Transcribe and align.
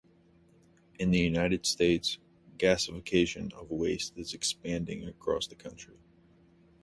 In 0.97 1.11
the 1.11 1.19
United 1.19 1.67
States, 1.67 2.17
gasification 2.57 3.53
of 3.53 3.69
waste 3.69 4.17
is 4.17 4.33
expanding 4.33 5.07
across 5.07 5.45
the 5.45 5.53
country. 5.53 5.99